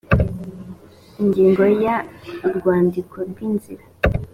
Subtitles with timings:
[1.21, 1.95] ingingo ya
[2.47, 3.83] urwandiko rw inzira